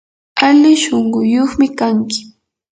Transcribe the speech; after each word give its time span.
ali 0.47 0.71
shunquyuqmi 0.83 1.67
kanki. 1.79 2.21